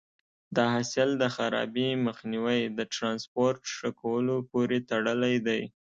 [0.55, 5.61] د حاصل د خرابي مخنیوی د ټرانسپورټ ښه کولو پورې تړلی دی.